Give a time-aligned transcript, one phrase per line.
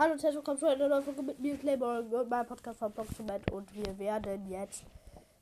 [0.00, 2.92] Hallo und herzlich willkommen zu einer neuen Folge mit mir, Claymore, und meinem Podcast von
[2.92, 3.50] Boxomet.
[3.50, 4.84] Und wir werden jetzt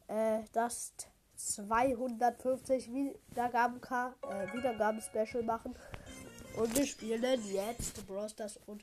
[0.09, 0.95] äh, das
[1.35, 5.77] 250 Wiedergaben, äh, Wiedergaben-Special machen.
[6.57, 8.83] Und wir spielen jetzt Brawl Stars und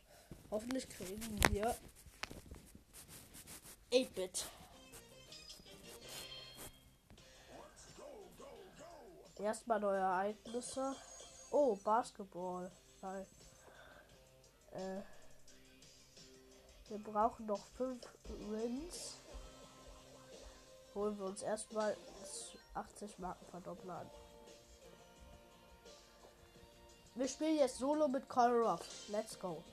[0.51, 1.75] hoffentlich kriegen wir
[3.91, 4.45] 8-Bit.
[9.39, 10.95] Erstmal neue Ereignisse.
[11.49, 12.69] Oh, Basketball.
[13.01, 13.25] Nein.
[14.73, 15.12] Äh,
[16.89, 18.01] wir brauchen noch 5
[18.49, 19.19] Wins.
[20.93, 21.95] Holen wir uns erstmal
[22.75, 24.09] 80 Marken verdoppeln
[27.15, 29.63] Wir spielen jetzt Solo mit Color Let's go.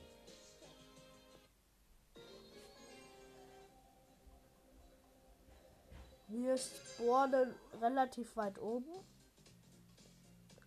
[6.29, 9.05] Wir spawnen relativ weit oben.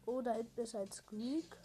[0.06, 1.58] Oh, da hinten ist ein Squeak.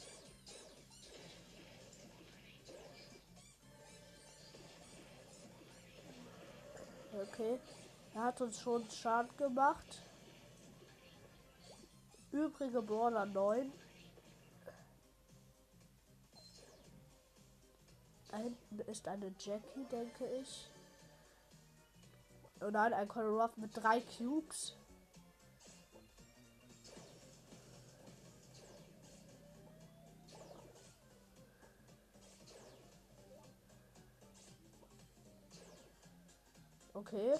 [7.21, 7.59] Okay.
[8.15, 10.03] Er hat uns schon Schaden gemacht.
[12.31, 13.73] Übrige Brawler 9.
[18.29, 20.71] Da hinten ist eine Jackie, denke ich.
[22.61, 24.77] Und dann ein Colorado mit drei Cubes.
[37.11, 37.35] Okay.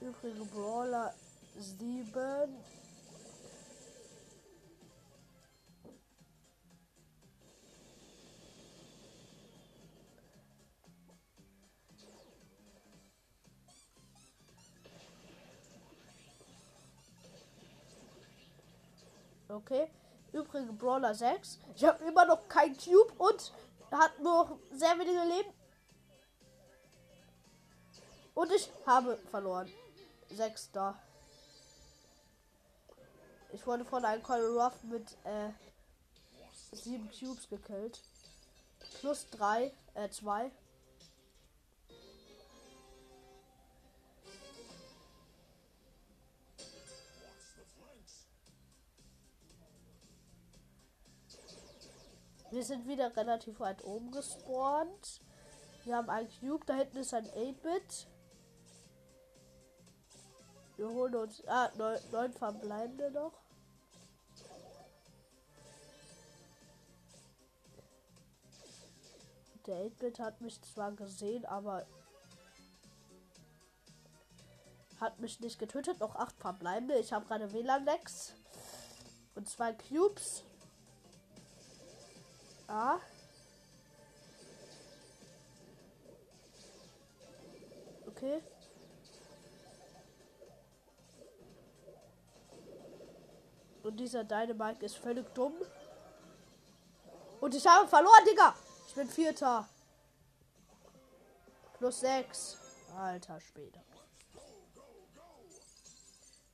[0.00, 1.14] Übrige Brawler
[1.56, 2.12] 7.
[19.48, 19.86] Okay.
[20.32, 21.60] Übrige Brawler 6.
[21.76, 23.52] Ich habe immer noch kein Cube und
[23.92, 25.61] hat nur sehr wenige Leben.
[28.34, 29.70] Und ich habe verloren.
[30.30, 30.98] Sechster.
[33.52, 35.50] Ich wurde von einem Colin Ruff mit äh,
[36.72, 38.00] sieben Cubes gekillt.
[39.00, 40.50] Plus drei, äh, zwei.
[52.50, 55.20] Wir sind wieder relativ weit oben gespawnt.
[55.84, 58.06] Wir haben einen Cube, da hinten ist ein 8-Bit.
[60.82, 61.46] Wir holen uns.
[61.46, 63.34] Ah, neun, neun verbleibende noch.
[69.64, 71.86] Der 8-Bit hat mich zwar gesehen, aber
[74.98, 76.00] hat mich nicht getötet.
[76.00, 76.98] Noch acht verbleibende.
[76.98, 78.34] Ich habe gerade WLAN-Lex.
[79.36, 80.42] Und zwei Cubes.
[82.66, 82.98] Ah.
[88.08, 88.42] Okay.
[93.82, 95.54] Und dieser Dynamite ist völlig dumm.
[97.40, 98.54] Und ich habe verloren, Digga.
[98.86, 99.66] Ich bin Vierter.
[101.78, 102.58] Plus sechs.
[102.96, 103.80] Alter, später.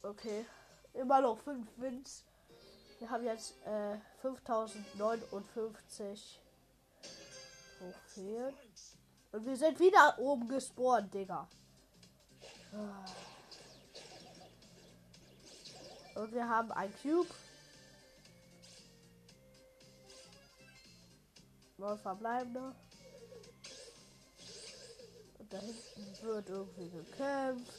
[0.02, 0.46] Okay.
[0.94, 2.24] Immer noch fünf Wins.
[2.98, 6.40] Wir haben jetzt äh, 5059
[7.78, 8.54] Trophäen.
[9.32, 11.46] Und wir sind wieder oben gespawnt, Digga.
[12.72, 13.04] Ah.
[16.18, 17.28] Und wir haben ein Cube.
[21.76, 22.74] Neun verbleibende.
[25.38, 27.72] Und da hinten wird irgendwie gekämpft.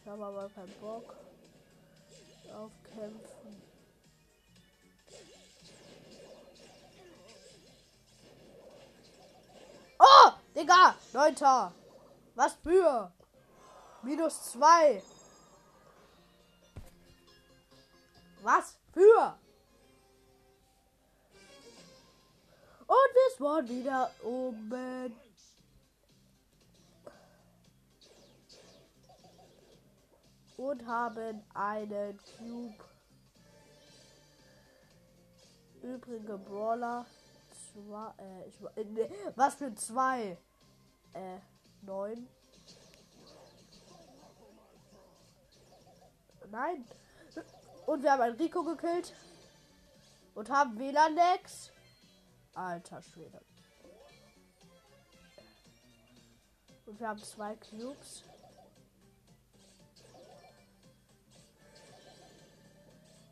[0.00, 1.16] Ich habe aber keinen Bock
[2.54, 3.62] auf Kämpfen.
[9.98, 10.30] Oh!
[10.54, 10.94] Digga!
[11.12, 11.72] Neunter!
[12.36, 13.12] Was für?
[14.02, 15.02] Minus zwei.
[18.42, 19.38] Was für?
[22.86, 25.16] Und es war wieder oben.
[30.56, 32.84] Und haben einen Cube.
[35.82, 37.06] Übrige Brawler.
[37.72, 40.36] Zwei, äh, ich, äh, was für zwei?
[41.12, 41.38] Äh,
[41.82, 42.28] neun.
[46.52, 46.84] Nein.
[47.86, 49.14] Und wir haben einen Rico gekillt.
[50.34, 51.72] Und haben WLAN-Lex.
[52.54, 53.40] Alter Schwede.
[56.84, 58.22] Und wir haben zwei Cubes.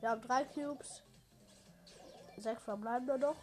[0.01, 1.03] Wir haben drei Cubes.
[2.39, 3.37] Sechs verbleiben noch.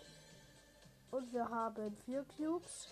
[1.12, 2.89] Und wir haben vier Cubes.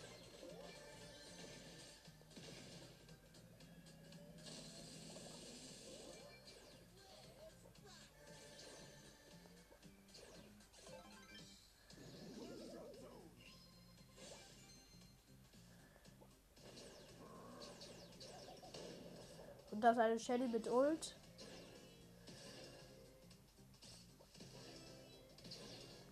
[19.86, 21.16] Das ist eine Shelly mit Ult.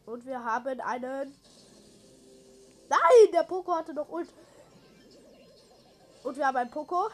[0.06, 1.36] Und wir haben einen.
[2.88, 4.32] Nein, der Poco hatte noch Ult.
[6.22, 7.10] Und wir haben einen Poco.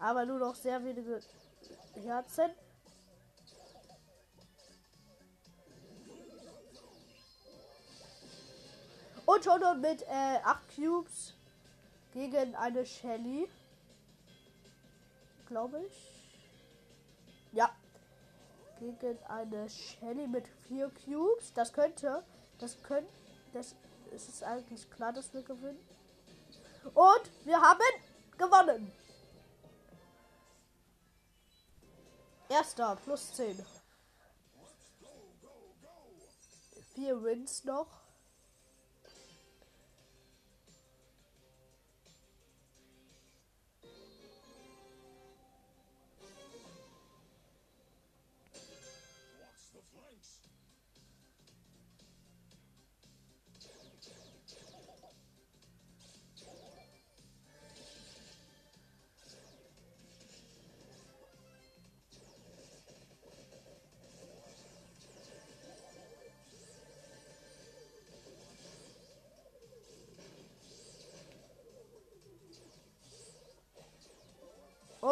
[0.00, 1.22] Aber nur noch sehr wenige
[1.94, 2.50] Herzen.
[9.24, 11.32] Und schon noch mit äh, 8 Cubes
[12.12, 13.48] gegen eine Shelly.
[15.46, 16.12] Glaube ich.
[17.52, 17.70] Ja.
[18.78, 21.52] Gegen eine Shelly mit 4 Cubes.
[21.54, 22.24] Das könnte.
[22.58, 23.10] Das könnte.
[23.52, 23.74] Das
[24.12, 25.86] es ist eigentlich klar, dass wir gewinnen.
[26.94, 27.80] Und wir haben
[28.38, 28.92] gewonnen.
[32.48, 33.64] Erster plus 10.
[36.94, 38.05] Vier Wins noch.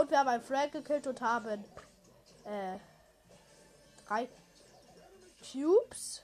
[0.04, 1.64] Und wir haben einen Frank gekillt und haben
[2.44, 2.78] äh,
[4.06, 4.28] drei
[5.40, 6.22] Cubes.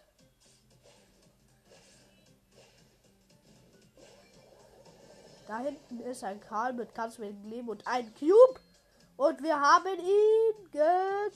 [5.49, 8.61] Da hinten ist ein Karl mit ganz wenig Leben und ein Cube.
[9.17, 11.31] Und wir haben ihn ge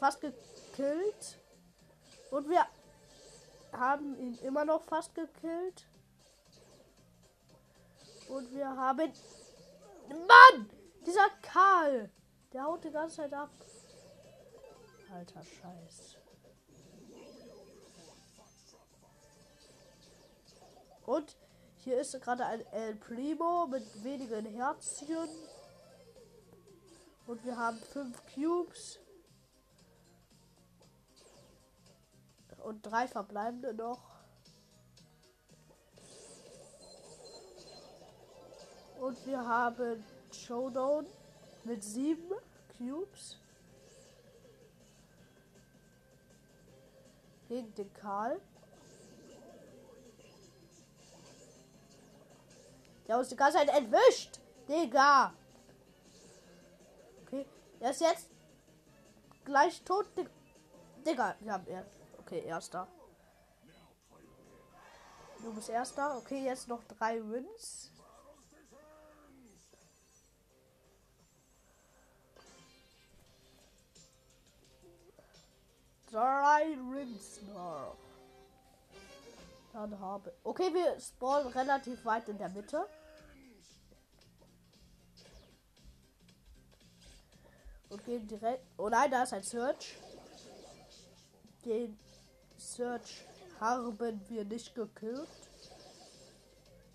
[0.00, 1.36] fast gekillt.
[2.30, 2.66] Und wir
[3.72, 5.84] haben ihn immer noch fast gekillt.
[8.30, 9.12] Und wir haben
[10.08, 10.77] Mann!
[11.08, 12.10] Dieser Karl!
[12.52, 13.48] Der haut die ganze Zeit ab.
[15.10, 16.18] Alter Scheiß.
[21.06, 21.34] Und
[21.78, 25.30] hier ist gerade ein El Primo mit wenigen Herzchen.
[27.26, 28.98] Und wir haben fünf Cubes.
[32.58, 34.02] Und drei verbleibende noch.
[39.00, 41.06] Und wir haben Showdown
[41.64, 42.34] mit sieben
[42.76, 43.38] Cubes.
[47.48, 48.40] Gegen den Karl.
[53.06, 54.38] Der uns die ganze Zeit entwischt.
[54.68, 55.32] Digga.
[57.22, 57.46] Okay.
[57.80, 58.28] Er ist jetzt
[59.44, 60.06] gleich tot.
[61.06, 61.86] Digga, wir haben er.
[62.20, 62.86] Okay, erster.
[65.42, 66.18] Du bist erster.
[66.18, 67.90] Okay, jetzt noch drei Wins.
[76.18, 77.96] Drei Rings noch.
[79.72, 80.34] Dann habe.
[80.42, 82.88] Okay, wir spawnen relativ weit in der Mitte.
[87.88, 88.66] Und gehen direkt.
[88.78, 89.96] Oh nein, da ist ein Search.
[91.64, 91.96] Den
[92.56, 93.24] Search
[93.60, 93.96] haben
[94.28, 95.28] wir nicht gekillt.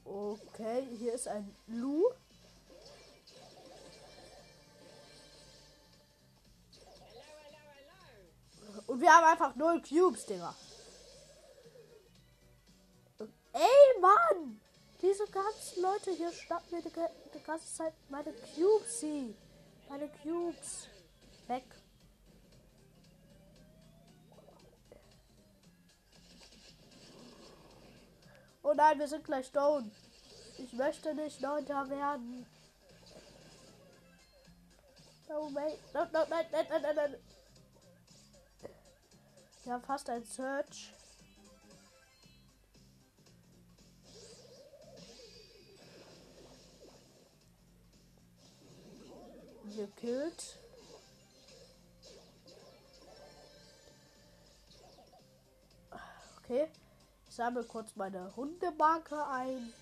[0.03, 2.09] Okay, hier ist ein Lu.
[9.03, 10.55] Wir haben einfach null Cubes, Digga.
[13.51, 14.59] Ey, Mann!
[15.01, 19.01] Diese ganzen Leute hier schnappen mir die, die ganze Zeit meine Cubes.
[19.01, 19.35] Sie.
[19.89, 20.87] Meine Cubes.
[21.47, 21.65] Weg.
[28.63, 29.91] Oh nein, wir sind gleich down.
[30.57, 32.45] Ich möchte nicht neunter werden.
[35.27, 35.77] No, mate.
[35.93, 37.32] No, no, nein, nein, nein, nein, nein.
[39.65, 40.93] Haben fast ein Search.
[49.75, 50.59] Gekillt.
[56.37, 56.69] Okay.
[57.27, 59.73] Ich sammle kurz meine Hundemarke ein.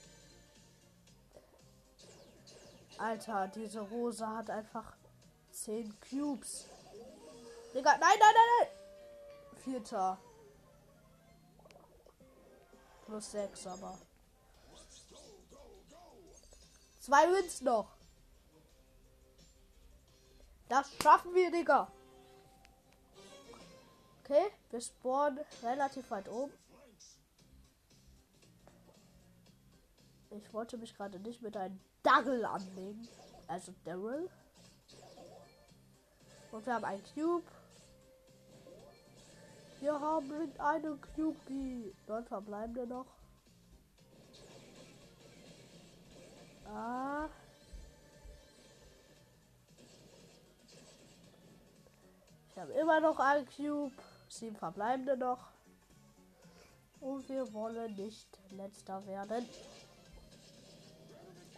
[2.97, 4.95] Alter, diese Rose hat einfach
[5.51, 6.67] 10 Cubes.
[7.73, 8.80] Digga, nein, nein, nein, nein!
[9.65, 10.17] Bitter.
[13.05, 13.97] Plus 6 aber.
[16.99, 17.91] Zwei Wins noch.
[20.69, 21.91] Das schaffen wir, Digga.
[24.23, 26.53] Okay, wir spawnen relativ weit oben.
[30.29, 33.07] Ich wollte mich gerade nicht mit einem Daggle anlegen.
[33.47, 34.29] Also Daryl.
[36.51, 37.43] Und wir haben einen Cube.
[39.81, 41.95] Wir haben einen Cube.
[42.07, 43.07] Neun verbleibende noch.
[46.67, 47.27] Ah.
[52.51, 53.91] Ich habe immer noch einen Cube.
[54.29, 55.47] Sieben verbleibende noch.
[56.99, 59.49] Und wir wollen nicht letzter werden.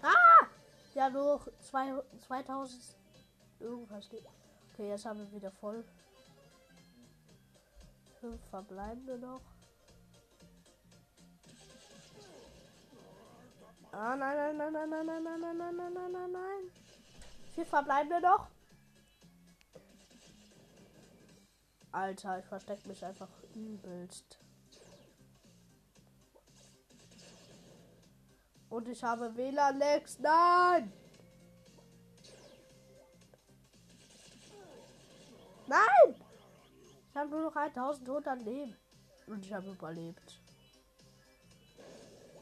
[0.01, 0.47] Ah!
[0.95, 2.81] Ja, nur zwei, 2000
[3.59, 4.25] irgendwas geht.
[4.71, 5.83] Okay, jetzt haben wir wieder voll.
[8.23, 9.41] Fünf verbleibende noch.
[13.91, 16.71] Ah, nein, nein, nein, nein, nein, nein, nein, nein, nein, nein, nein, nein.
[17.53, 18.47] Vier verbleibende noch.
[21.91, 24.39] Alter, ich verstecke mich einfach übelst.
[28.69, 30.19] Und ich habe WLAN-Lex.
[30.19, 30.93] Nein!
[35.67, 36.22] Nein!
[37.13, 38.75] Ich habe nur noch 1100 Leben.
[39.27, 40.41] Und ich habe überlebt.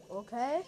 [0.07, 0.63] Okay.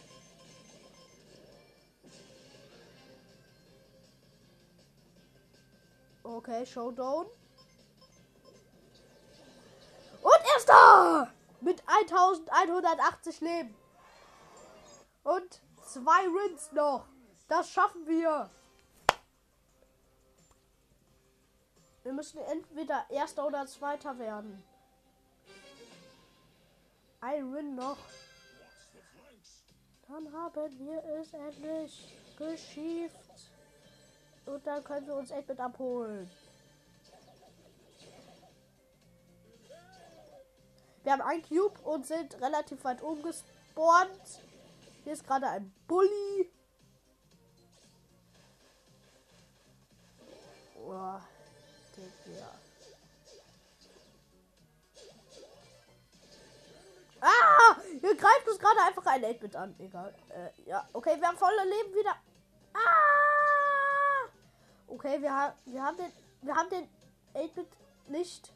[6.22, 7.28] Okay, Showdown.
[10.22, 11.34] Und er ist da!
[11.62, 13.74] Mit 1180 Leben.
[15.24, 17.08] Und zwei Wins noch.
[17.48, 18.50] Das schaffen wir.
[22.04, 24.62] Wir müssen entweder erster oder zweiter werden.
[27.22, 27.98] Ein Win noch.
[30.10, 33.50] Dann haben wir es endlich geschafft.
[34.46, 36.30] Und dann können wir uns 8 abholen.
[41.04, 44.42] Wir haben ein Cube und sind relativ weit oben gespawnt.
[45.04, 46.52] Hier ist gerade ein Bully.
[50.86, 51.20] Oh,
[57.24, 57.78] Ah!
[58.02, 59.76] Hier greift uns gerade einfach ein 8-Bit an.
[59.80, 60.14] Egal.
[60.30, 62.16] Äh, ja, okay, wir haben volle Leben wieder.
[62.74, 64.30] Ah!
[64.88, 66.12] Okay, wir, ha wir haben den.
[66.42, 66.90] Wir haben den
[67.34, 67.68] 8-Bit
[68.10, 68.54] nicht.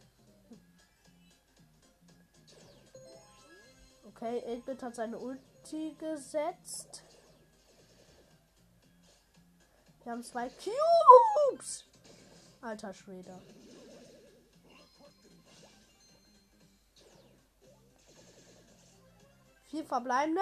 [4.03, 7.03] Okay, 8-Bit hat seine Ulti gesetzt.
[10.03, 11.85] Wir haben zwei Cubes.
[12.61, 13.41] Alter Schwede.
[19.69, 20.41] Vier verbleibende.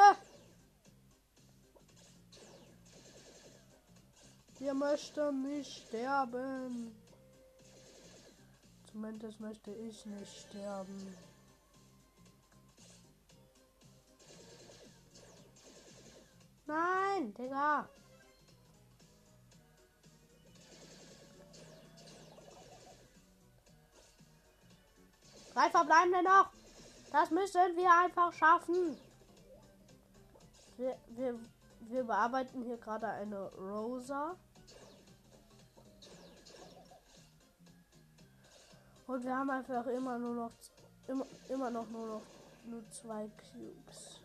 [4.59, 6.95] Wir möchten nicht sterben.
[8.91, 11.17] Zumindest möchte ich nicht sterben.
[16.67, 17.89] Nein, Digga.
[25.53, 26.51] Drei verbleibende noch.
[27.11, 28.97] Das müssen wir einfach schaffen.
[30.77, 31.39] Wir, wir,
[31.81, 34.35] wir bearbeiten hier gerade eine Rosa.
[39.07, 40.51] Und wir haben einfach immer nur noch
[41.07, 42.21] immer, immer noch nur noch
[42.65, 44.24] nur zwei Cubes.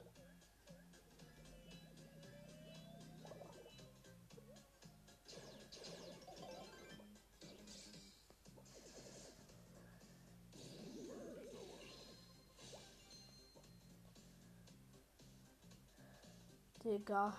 [16.85, 17.37] Digga.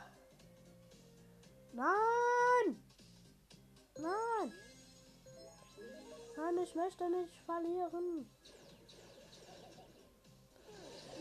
[1.74, 2.84] Nein!
[3.98, 4.54] Nein!
[6.38, 8.30] Nein, ich möchte nicht verlieren.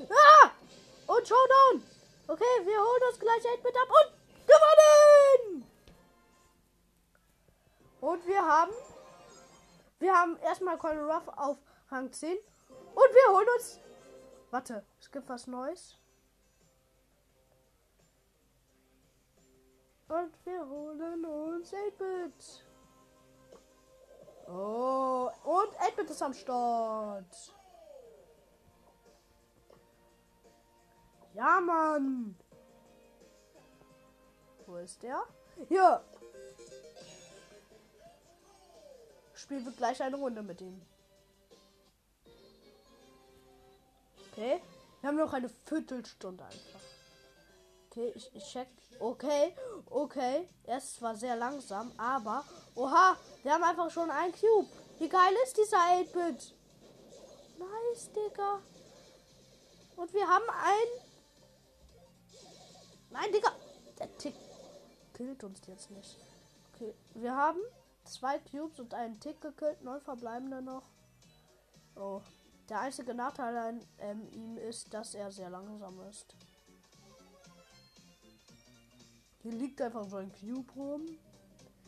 [0.09, 0.51] Ah!
[1.07, 1.83] Und Showdown!
[2.27, 5.71] Okay, wir holen uns gleich 8 mit ab und gewonnen!
[8.01, 8.73] Und wir haben.
[9.99, 11.59] Wir haben erstmal Colin Ruff auf
[11.91, 12.39] Rang 10.
[12.95, 13.81] Und wir holen uns.
[14.51, 16.00] Warte, es gibt was Neues.
[20.11, 22.67] Und wir holen uns 8-Bit.
[24.49, 27.55] Oh, und 8-Bit ist am Start.
[31.33, 32.37] Ja, Mann.
[34.67, 35.23] Wo ist der?
[35.69, 36.03] Hier.
[39.35, 40.83] Spielen wir gleich eine Runde mit ihm.
[44.33, 44.61] Okay.
[45.01, 46.80] Wir haben noch eine Viertelstunde einfach.
[47.91, 48.69] Okay, ich, check.
[49.01, 49.53] Okay,
[49.87, 50.49] okay.
[50.65, 52.45] Er ist zwar sehr langsam, aber.
[52.77, 54.69] Oha, wir haben einfach schon ein Cube.
[54.99, 56.55] Wie geil ist dieser 8-Bit?
[57.59, 58.61] Nice, Digga.
[59.97, 60.89] Und wir haben ein.
[63.11, 63.51] Nein, Digga.
[63.99, 64.37] Der Tick
[65.13, 66.17] killt uns jetzt nicht.
[66.73, 67.59] Okay, wir haben
[68.05, 69.83] zwei Cubes und einen Tick gekillt.
[69.83, 70.85] Neun verbleibende noch.
[71.97, 72.23] Oh.
[72.69, 76.37] Der einzige Nachteil an ähm, ihm ist, dass er sehr langsam ist.
[79.43, 81.07] Hier liegt einfach so ein Cube rum.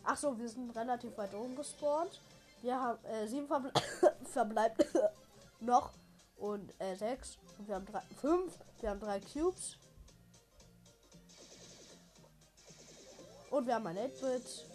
[0.04, 2.20] Ach so, wir sind relativ weit oben gespawnt.
[2.62, 3.72] Wir haben äh, sieben Verble
[4.24, 4.86] verbleibt
[5.60, 5.92] noch
[6.36, 7.38] und äh, sechs.
[7.58, 8.58] Und wir haben drei, fünf.
[8.80, 9.76] Wir haben drei Cubes.
[13.50, 14.66] Und wir haben ein 8-Bit.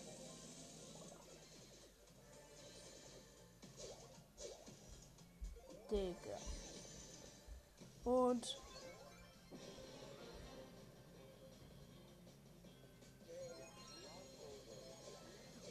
[5.90, 6.38] Digga.
[8.04, 8.62] Und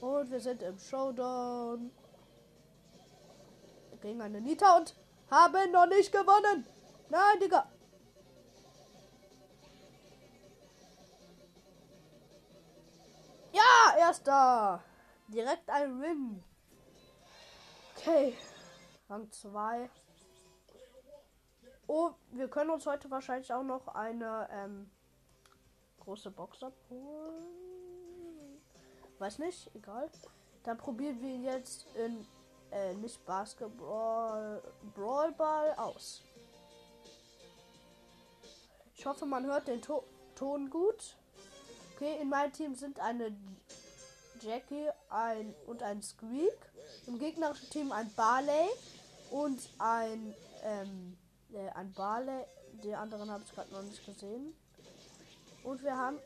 [0.00, 1.90] Und wir sind im Showdown.
[4.00, 4.94] Gegen eine Nita und
[5.30, 6.66] haben noch nicht gewonnen.
[7.08, 7.66] Nein, Digga.
[13.52, 14.82] Ja, erster.
[15.28, 16.44] Direkt ein Win.
[17.96, 18.36] Okay.
[19.08, 19.90] Rang 2.
[21.86, 24.90] Oh, wir können uns heute wahrscheinlich auch noch eine ähm,
[26.00, 27.65] große Box abholen.
[29.18, 30.10] Weiß nicht, egal.
[30.64, 32.26] Dann probieren wir jetzt in
[32.70, 34.62] äh, nicht Basketball,
[34.94, 36.22] Brawlball aus.
[38.96, 40.02] Ich hoffe, man hört den to
[40.34, 41.16] Ton gut.
[41.94, 43.34] Okay, in meinem Team sind eine
[44.40, 46.58] Jackie ein und ein Squeak.
[47.06, 48.68] Im gegnerischen Team ein Barley
[49.30, 51.16] und ein ähm,
[51.52, 52.44] äh, ein Barley.
[52.84, 54.54] Die anderen habe ich gerade noch nicht gesehen.
[55.64, 56.18] Und wir haben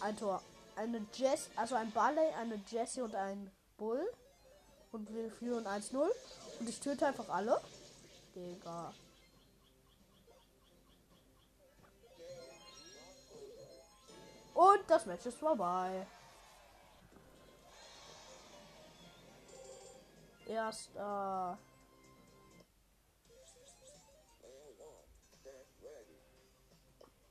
[0.00, 0.42] ein Tor.
[0.74, 4.12] Eine Jess, also ein Barley, eine Jessie und ein Bull.
[4.90, 6.08] Und wir führen 1-0.
[6.60, 7.60] Und ich töte einfach alle.
[8.34, 8.92] Digga.
[14.54, 16.06] Und das Match ist vorbei.
[20.46, 21.58] Erster.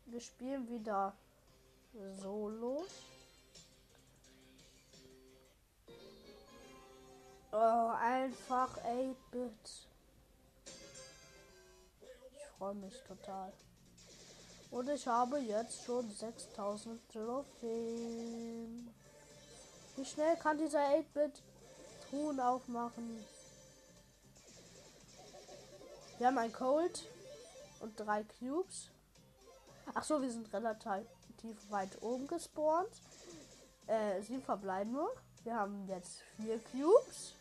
[0.06, 1.16] Wir spielen wieder
[1.94, 2.86] Solo.
[7.54, 9.90] Oh, einfach 8-Bit.
[12.32, 13.52] Ich freue mich total.
[14.70, 18.94] Und ich habe jetzt schon 6000 Trophäen.
[19.98, 21.44] Wie schnell kann dieser 8-Bit
[22.10, 23.26] Truhen aufmachen?
[26.18, 27.06] Wir haben ein Cold
[27.82, 28.92] und drei Cubes.
[29.94, 31.06] Ach so, wir sind relativ
[31.70, 33.02] weit oben gespawnt.
[33.88, 35.12] Äh, sieben verbleiben nur.
[35.44, 37.34] Wir haben jetzt vier Cubes.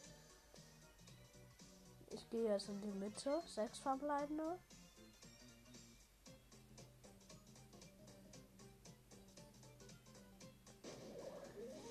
[2.10, 3.42] Ich gehe jetzt in die Mitte.
[3.46, 4.58] Sechs verbleibende.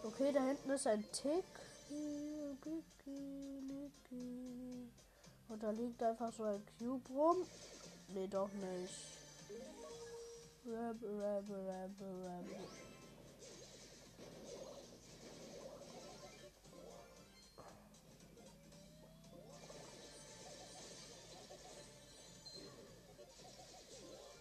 [0.03, 1.45] Okay, da hinten ist ein Tick.
[5.47, 7.37] Und da liegt einfach so ein Cube rum.
[8.09, 8.93] Nee, doch nicht.
[10.65, 12.88] Rab, rab, rab, rab.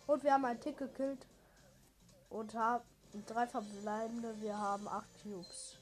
[0.09, 1.27] Und wir haben einen Tick gekillt.
[2.31, 2.83] Und haben
[3.27, 4.41] drei verbleibende.
[4.41, 5.77] Wir haben acht Cubes.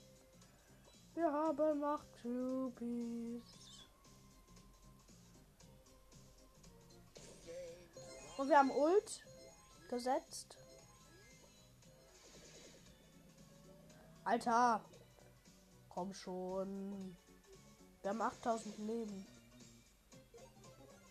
[1.14, 3.42] Wir haben acht Cubes.
[8.36, 9.22] Und wir haben Ult
[9.88, 10.58] gesetzt.
[14.24, 14.80] Alter.
[15.88, 17.16] Komm schon.
[18.02, 19.26] Wir haben 8000 Leben.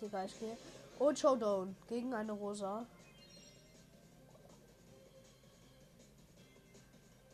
[0.01, 0.57] Digga, ich gehe.
[0.99, 2.85] Und Showdown gegen eine Rosa.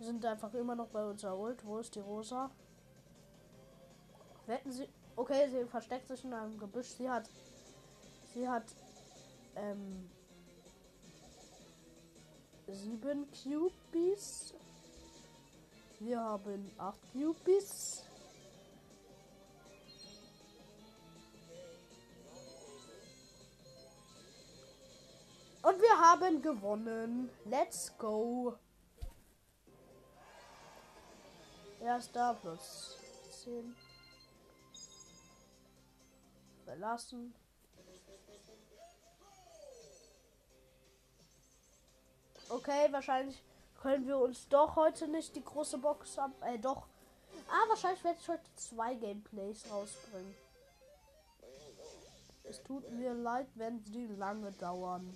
[0.01, 1.63] Wir sind einfach immer noch bei unserer Ult.
[1.63, 2.49] Wo ist die Rosa?
[4.47, 4.89] Wetten sie.
[5.15, 6.87] Okay, sie versteckt sich in einem Gebüsch.
[6.87, 7.29] Sie hat.
[8.33, 8.63] Sie hat.
[9.55, 10.09] Ähm.
[12.67, 14.55] Sieben Cubies.
[15.99, 18.03] Wir haben acht Cubies.
[25.61, 27.29] Und wir haben gewonnen.
[27.45, 28.55] Let's go.
[31.81, 32.97] Erster plus
[33.43, 33.75] 10.
[36.63, 37.33] Verlassen.
[42.49, 43.41] Okay, wahrscheinlich
[43.81, 46.33] können wir uns doch heute nicht die große Box haben.
[46.43, 46.85] Äh, doch.
[47.49, 50.35] Ah, wahrscheinlich werde ich heute zwei Gameplays rausbringen.
[52.43, 55.11] Es tut mir leid, wenn sie lange dauern.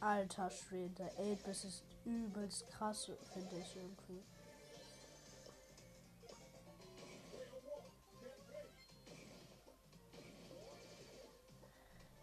[0.00, 4.22] Alter Schwede, 8 ist übelst krass, finde ich irgendwie.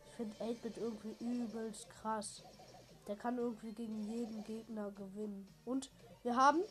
[0.05, 2.43] Ich finde 8-Bit irgendwie übelst krass.
[3.07, 5.47] Der kann irgendwie gegen jeden Gegner gewinnen.
[5.65, 5.91] Und
[6.23, 6.63] wir haben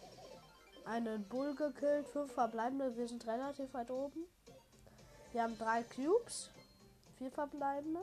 [0.86, 2.96] einen Bull gekillt, fünf verbleibende.
[2.96, 4.24] Wir sind relativ weit oben.
[5.32, 6.50] Wir haben drei Cubes,
[7.18, 8.00] vier verbleibende.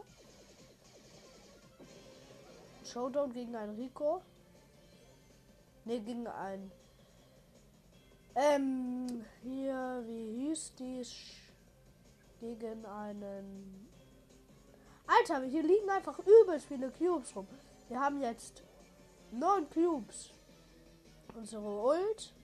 [2.86, 4.22] Showdown gegen einen Rico.
[5.89, 6.71] Ne, gegen einen.
[8.36, 11.04] Ähm, hier, wie hieß die?
[12.39, 13.89] Gegen einen.
[15.08, 17.47] Alter, hier liegen einfach übelst viele Cubes rum.
[17.88, 18.62] Wir haben jetzt
[19.32, 20.30] neun Cubes.
[21.34, 22.36] Unsere Ult.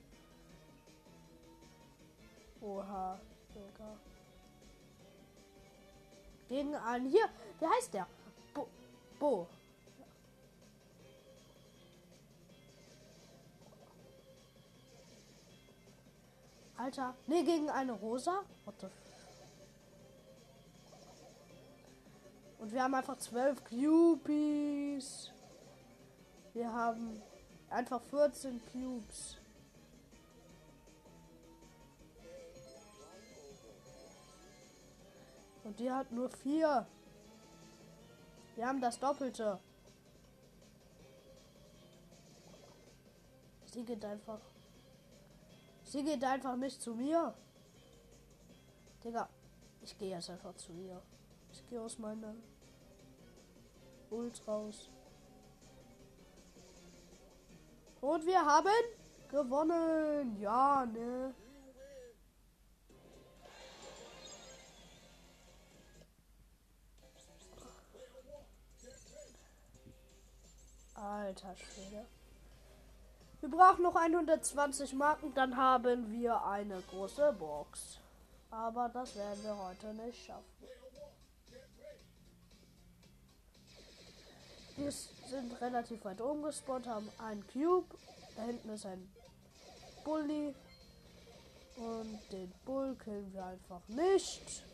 [2.60, 3.20] Oha,
[3.54, 3.96] Digga.
[6.48, 7.28] Gegen einen hier.
[7.60, 8.08] Wie heißt der?
[8.52, 8.66] Bo.
[9.20, 9.46] Bo.
[16.76, 17.14] Alter.
[17.26, 18.42] Ne, gegen eine Rosa.
[22.58, 25.30] Und wir haben einfach zwölf Cubies.
[26.52, 27.22] Wir haben
[27.70, 29.36] einfach 14 Cubes.
[35.64, 36.86] Und die hat nur vier.
[38.54, 39.58] Wir haben das Doppelte.
[43.66, 44.40] Sie geht einfach.
[45.96, 47.32] Sie geht einfach nicht zu mir.
[49.02, 49.30] Digga,
[49.80, 51.00] ich gehe jetzt einfach zu ihr.
[51.50, 52.34] Ich gehe aus meiner
[54.10, 54.90] Ult raus.
[58.02, 58.68] Und wir haben
[59.30, 60.38] gewonnen.
[60.38, 61.34] Ja, ne?
[70.92, 72.06] Alter Schwede.
[73.48, 78.00] Wir brauchen noch 120 Marken, dann haben wir eine große Box.
[78.50, 80.42] Aber das werden wir heute nicht schaffen.
[84.74, 87.86] Wir sind relativ weit oben gespawnt, haben einen Cube.
[88.34, 89.08] Da hinten ist ein
[90.04, 90.52] Bully.
[91.76, 94.64] Und den Bull killen wir einfach nicht.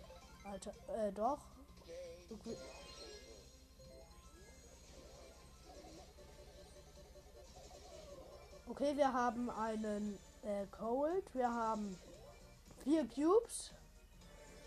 [0.50, 1.40] Alter, äh, doch.
[8.72, 11.24] Okay, wir haben einen äh, Cold.
[11.34, 11.94] Wir haben
[12.82, 13.70] vier Cubes.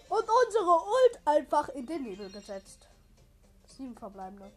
[0.08, 2.88] Und unsere Ult einfach in den Nebel gesetzt.
[3.66, 4.52] Sieben verbleibende.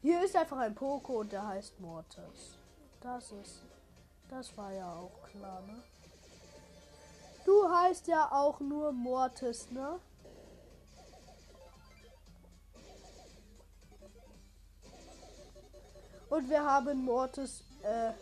[0.00, 2.56] Hier ist einfach ein Poko und der heißt Mortis.
[3.02, 3.62] Das ist.
[4.30, 5.82] Das war ja auch klar, ne?
[7.44, 10.00] Du heißt ja auch nur Mortis, ne?
[16.28, 18.12] Und wir haben Mortis, äh,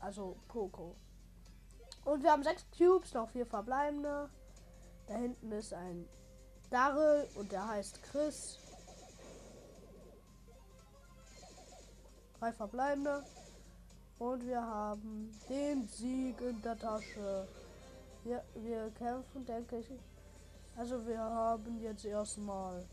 [0.00, 0.94] also Poco.
[2.04, 4.28] Und wir haben sechs Cubes, noch vier verbleibende.
[5.06, 6.08] Da hinten ist ein
[6.70, 8.58] Daryl und der heißt Chris.
[12.38, 13.24] Drei verbleibende.
[14.18, 17.46] Und wir haben den Sieg in der Tasche.
[18.22, 19.90] Wir, wir kämpfen, denke ich.
[20.76, 22.84] Also wir haben jetzt erstmal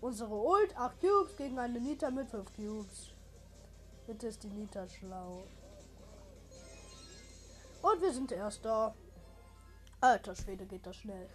[0.00, 3.10] Unsere Ult 8 Cubes gegen eine Nita mit 5 Cubes.
[4.06, 5.42] Bitte ist die Nita schlau.
[7.82, 8.94] Und wir sind erster.
[10.00, 11.28] Alter Schwede geht das schnell.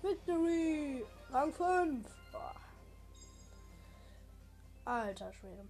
[0.00, 1.04] Victory!
[1.30, 2.08] Rang 5!
[2.32, 2.54] Boah.
[4.86, 5.66] Alter Schwede.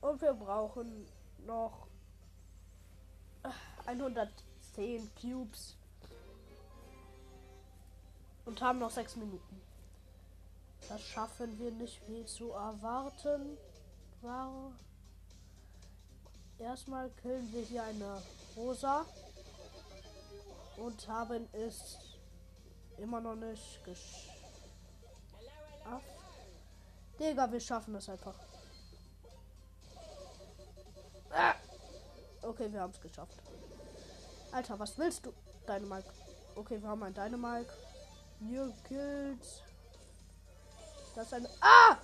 [0.00, 1.08] Und wir brauchen
[1.44, 1.88] noch
[3.86, 5.76] 110 Cubes.
[8.44, 9.60] Und haben noch 6 Minuten.
[10.88, 13.58] Das schaffen wir nicht, wie zu erwarten
[14.22, 14.72] war.
[16.58, 18.22] Erstmal killen wir hier eine
[18.56, 19.04] Rosa
[20.76, 21.98] und haben es
[22.98, 24.36] immer noch nicht geschafft.
[27.18, 28.34] Digga, wir schaffen es einfach.
[31.30, 31.54] Ah!
[32.42, 33.42] Okay, wir haben es geschafft.
[34.52, 35.32] Alter, was willst du?
[35.66, 36.08] Deine Mike.
[36.54, 37.72] Okay, wir haben ein Dynamike.
[38.40, 39.62] New Kills.
[41.16, 41.48] Das ist ein.
[41.62, 41.96] Ah!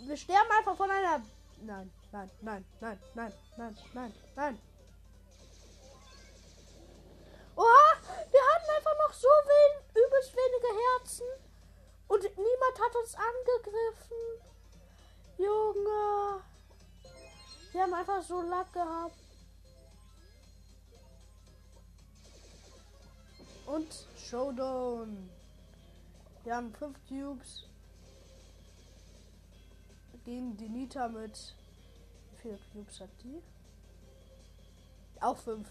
[0.00, 1.22] Wir sterben einfach von einer.
[1.62, 4.58] Nein, nein, nein, nein, nein, nein, nein, nein.
[7.54, 7.62] Oh!
[8.32, 11.26] Wir haben einfach noch so wen übelst wenige Herzen.
[12.08, 14.18] Und niemand hat uns angegriffen.
[15.36, 16.42] Junge.
[17.72, 19.14] Wir haben einfach so Lack gehabt.
[23.66, 25.30] Und Showdown.
[26.42, 27.68] Wir haben fünf Cubes.
[30.28, 31.54] Gegen die Nita mit.
[32.42, 33.42] Viele Cubes hat die?
[35.22, 35.70] Auch fünf.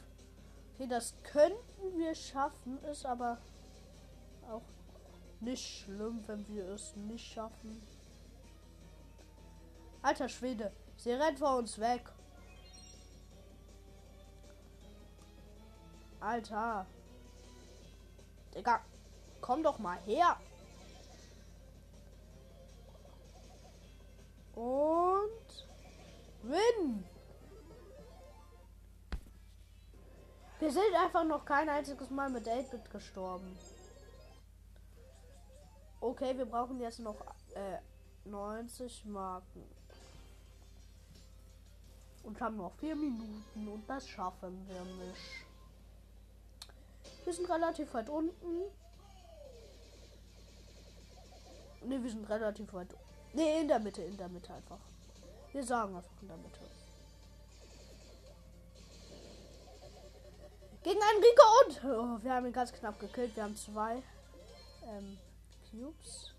[0.73, 3.37] Okay, das könnten wir schaffen, ist aber
[4.49, 4.63] auch
[5.41, 7.83] nicht schlimm, wenn wir es nicht schaffen.
[10.01, 12.11] Alter Schwede, sie rennt vor uns weg.
[16.19, 16.87] Alter.
[18.55, 18.81] Digga,
[19.39, 20.35] komm doch mal her.
[24.57, 25.67] Und
[26.41, 27.05] win.
[30.59, 33.55] Wir sind einfach noch kein einziges Mal mit 8-Bit gestorben.
[36.01, 37.17] Okay, wir brauchen jetzt noch
[37.53, 37.77] äh,
[38.25, 39.63] 90 Marken.
[42.23, 45.45] Und haben noch 4 Minuten und das schaffen wir nicht.
[47.25, 48.63] Wir sind relativ weit unten.
[51.85, 52.95] Ne, wir sind relativ weit.
[53.33, 54.79] Ne, in der Mitte, in der Mitte einfach.
[55.51, 56.59] Wir sagen einfach in der Mitte.
[60.83, 61.83] Gegen einen Rico und.
[61.83, 63.35] Oh, wir haben ihn ganz knapp gekillt.
[63.35, 64.01] Wir haben zwei
[64.85, 65.17] ähm,
[65.69, 66.33] Cubes.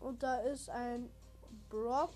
[0.00, 1.10] Und da ist ein
[1.68, 2.14] Brock.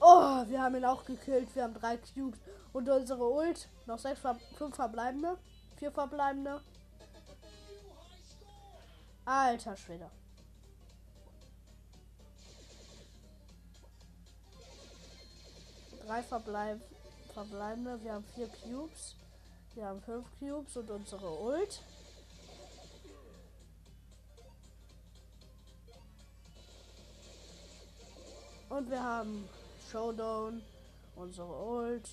[0.00, 1.54] Oh, wir haben ihn auch gekillt.
[1.54, 2.40] Wir haben drei Cubes.
[2.72, 3.68] Und unsere Ult.
[3.86, 4.20] Noch sechs,
[4.56, 5.38] fünf verbleibende.
[5.76, 6.60] Vier verbleibende.
[9.24, 10.10] Alter Schwede.
[16.12, 16.80] drei Verbleib
[17.32, 18.02] verbleibende.
[18.02, 19.16] Wir haben vier Cubes.
[19.74, 21.82] Wir haben fünf Cubes und unsere Ult.
[28.68, 29.48] Und wir haben
[29.90, 30.62] Showdown,
[31.16, 32.08] unsere Ult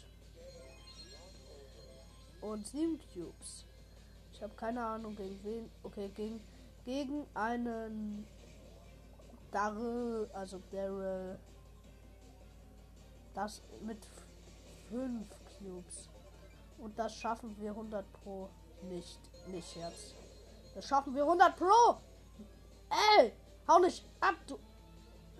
[2.42, 3.66] und sieben Cubes.
[4.34, 5.70] Ich habe keine Ahnung gegen wen.
[5.84, 6.40] Okay, gegen
[6.90, 8.26] gegen einen
[9.52, 11.38] Daryl, also Daryl
[13.36, 14.04] das mit
[14.90, 16.10] 5 Cubes.
[16.80, 18.50] Und das schaffen wir 100 Pro
[18.82, 19.20] nicht.
[19.50, 20.16] Nicht jetzt.
[20.74, 22.00] Das schaffen wir 100 Pro.
[23.20, 23.34] Ey,
[23.68, 24.58] hau nicht ab, du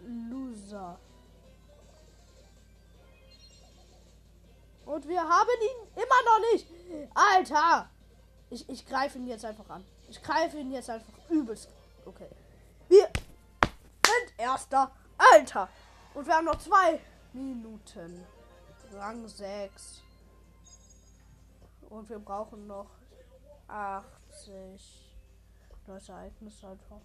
[0.06, 1.00] Loser.
[4.86, 6.68] Und wir haben ihn immer noch nicht.
[7.16, 7.90] Alter.
[8.52, 9.84] Ich, ich greife ihn jetzt einfach an.
[10.10, 11.70] Ich greife ihn jetzt einfach übelst.
[12.06, 12.30] Okay.
[12.88, 13.08] Wir
[14.06, 14.92] sind erster.
[15.18, 15.70] Alter.
[16.14, 17.00] Und wir haben noch zwei
[17.34, 18.26] Minuten.
[18.94, 20.02] Rang 6.
[21.90, 22.90] Und wir brauchen noch
[23.68, 25.16] 80
[25.86, 27.02] neues Ereignis einfach.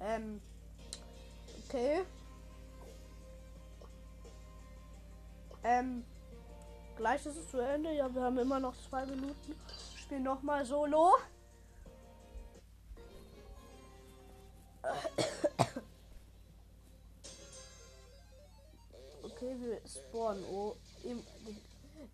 [0.00, 0.40] Ähm.
[1.66, 2.04] Okay.
[5.64, 6.04] Ähm.
[6.96, 7.92] Gleich ist es zu Ende.
[7.92, 9.54] Ja, wir haben immer noch zwei Minuten.
[9.96, 11.14] Spiel noch mal Solo.
[19.22, 20.44] Okay, wir spawnen.
[20.50, 21.22] Oh, im,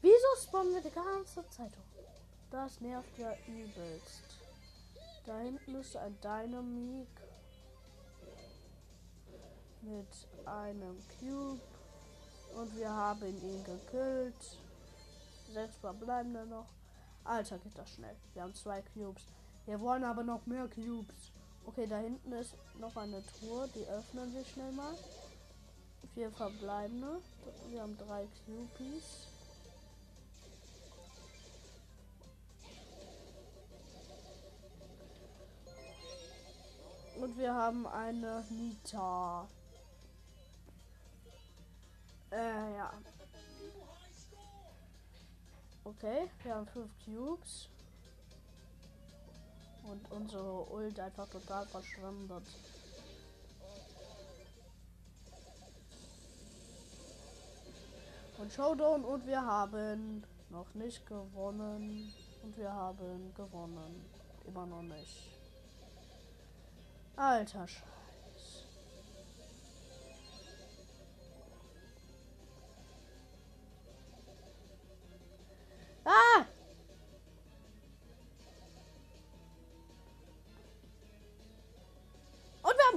[0.01, 1.73] wieso spawnen wir die ganze Zeit?
[2.51, 4.23] Das nervt ja übelst.
[5.25, 7.09] Da hinten ist ein Dynamik
[9.83, 11.61] mit einem Cube.
[12.57, 14.59] Und wir haben ihn gekillt.
[15.53, 16.67] Sechs verbleibende noch.
[17.25, 18.17] Alter, geht das schnell.
[18.33, 19.27] Wir haben zwei Cubes.
[19.67, 21.31] Wir wollen aber noch mehr Cubes.
[21.67, 23.69] Okay, da hinten ist noch eine Truhe.
[23.75, 24.95] Die öffnen wir schnell mal.
[26.15, 27.21] Vier verbleibende.
[27.69, 29.29] Wir haben drei Cupies.
[37.21, 39.47] Und wir haben eine Nita.
[42.31, 42.93] Äh, ja.
[45.85, 47.68] Okay, wir haben fünf Cubes.
[49.83, 52.45] Und unsere Ult einfach total verschwendet.
[58.38, 62.12] Und Showdown und wir haben noch nicht gewonnen.
[62.45, 64.05] Und wir haben gewonnen.
[64.47, 65.33] Immer noch nicht.
[67.16, 67.91] Alter Scheiß.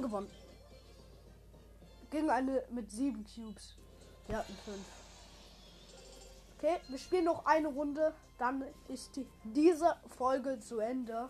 [0.06, 0.30] Gewonnen.
[2.12, 3.76] Gegen eine mit sieben Cubes.
[4.28, 4.86] Wir hatten fünf.
[6.58, 8.14] Okay, wir spielen noch eine Runde.
[8.38, 11.30] Dann ist die, diese Folge zu Ende.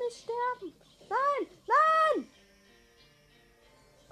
[0.00, 0.74] Nicht sterben!
[1.08, 1.46] Nein!
[1.68, 2.30] Nein!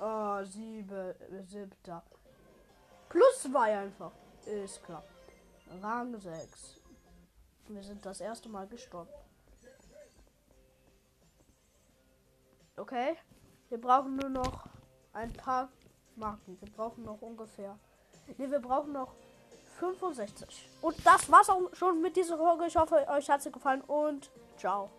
[0.00, 1.14] Oh, sieben,
[1.46, 2.02] siebter.
[3.08, 4.12] Plus zwei einfach.
[4.46, 5.02] Ist klar.
[5.82, 6.80] Rang 6.
[7.68, 9.10] Wir sind das erste Mal gestorben.
[12.76, 13.16] Okay.
[13.68, 14.66] Wir brauchen nur noch
[15.12, 15.68] ein paar
[16.16, 16.56] Marken.
[16.60, 17.78] Wir brauchen noch ungefähr.
[18.36, 19.14] Ne, wir brauchen noch
[19.78, 20.70] 65.
[20.80, 22.66] Und das war's auch schon mit dieser Folge.
[22.66, 24.90] Ich hoffe, euch hat sie gefallen und ciao.